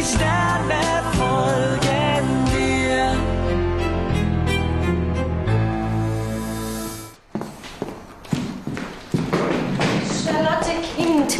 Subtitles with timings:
[0.00, 3.16] die Sterne folgen dir.
[10.24, 11.38] Charlotte Kind.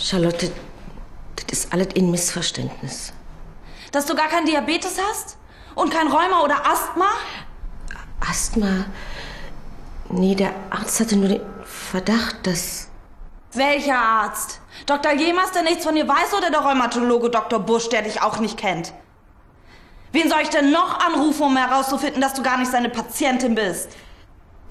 [0.00, 0.52] Charlotte,
[1.36, 3.12] das ist alles ein Missverständnis.
[3.90, 5.36] Dass du gar kein Diabetes hast?
[5.74, 7.08] Und kein Rheuma oder Asthma?
[8.20, 8.86] Asthma.
[10.08, 12.88] Nee, der Arzt hatte nur den Verdacht, dass.
[13.52, 14.60] Welcher Arzt?
[14.86, 15.12] Dr.
[15.12, 17.58] Jemers, der nichts von dir weiß, oder der Rheumatologe Dr.
[17.58, 18.92] Busch, der dich auch nicht kennt?
[20.12, 23.88] Wen soll ich denn noch anrufen, um herauszufinden, dass du gar nicht seine Patientin bist?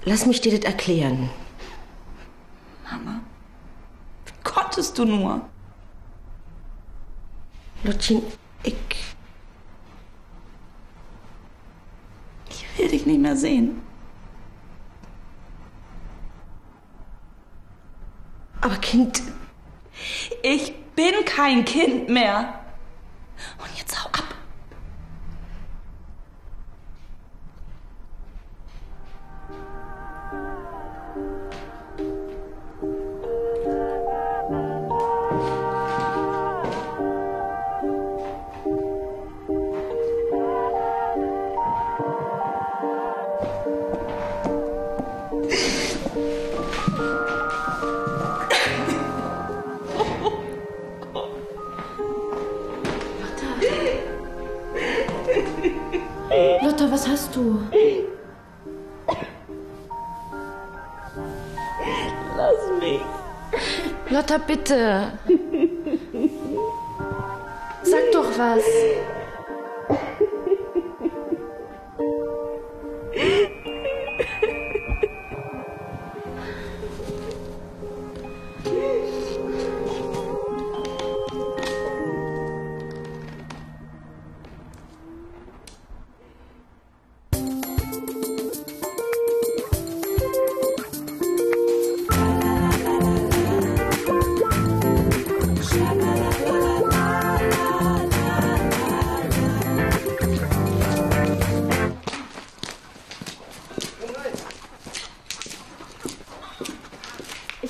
[0.04, 1.28] Lass mich dir das erklären.
[2.90, 3.20] Mama,
[4.24, 5.40] wie konntest du nur?
[7.82, 8.22] Lottchen,
[8.62, 8.74] ich.
[12.48, 13.82] Ich will dich nicht mehr sehen.
[18.60, 19.22] Aber Kind,
[20.46, 22.63] Ich bin kein Kind mehr.
[56.74, 57.60] Lotta, was hast du?
[62.36, 63.00] Lass mich.
[64.10, 65.12] Lotta, bitte.
[67.84, 68.64] Sag doch was.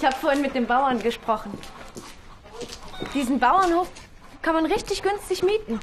[0.05, 1.57] Ich habe vorhin mit dem Bauern gesprochen.
[3.15, 3.89] Diesen Bauernhof
[4.43, 5.81] kann man richtig günstig mieten.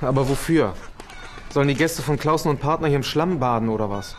[0.00, 0.72] Aber wofür?
[1.50, 4.16] Sollen die Gäste von Klausen und Partner hier im Schlamm baden oder was?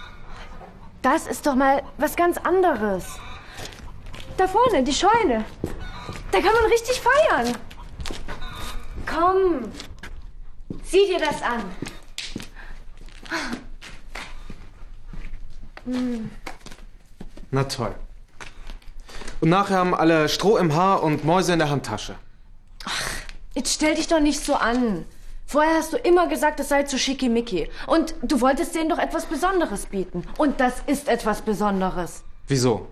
[1.02, 3.08] Das ist doch mal was ganz anderes.
[4.38, 5.44] Da vorne, die Scheune.
[6.32, 7.58] Da kann man richtig feiern.
[9.08, 9.72] Komm,
[10.84, 11.64] sieh dir das an.
[17.56, 17.96] Na toll.
[19.40, 22.16] Und nachher haben alle Stroh im Haar und Mäuse in der Handtasche.
[23.54, 25.06] Jetzt stell dich doch nicht so an.
[25.46, 27.70] Vorher hast du immer gesagt, es sei zu schickimicki.
[27.88, 30.26] Und du wolltest denen doch etwas Besonderes bieten.
[30.38, 32.24] Und das ist etwas Besonderes.
[32.50, 32.88] Wieso?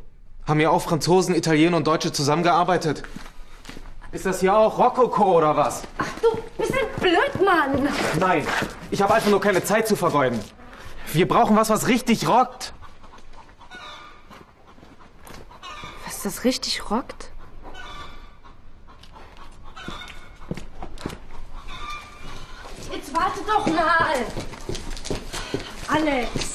[0.48, 3.04] Haben hier auch Franzosen, Italiener und Deutsche zusammengearbeitet?
[4.14, 5.82] Ist das hier auch Rokoko oder was?
[5.98, 7.90] Ach, du bist ein Blödmann.
[8.18, 8.48] Nein,
[8.92, 10.40] ich habe einfach nur keine Zeit zu vergeuden.
[11.12, 12.74] Wir brauchen was, was richtig rockt.
[16.24, 17.32] Was das richtig rockt?
[22.90, 24.26] Jetzt warte doch mal.
[25.90, 26.53] Alex.